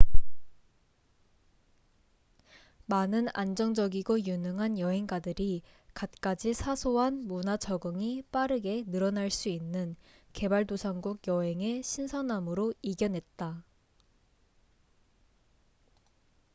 [2.87, 5.61] 많은 안정적이고 유능한 여행가들이
[5.93, 9.95] 갖가지 사소한 문화 적응이 빠르게 늘어날 수 있는
[10.33, 13.63] 개발도상국 여행의 신선함으로 이겨냈다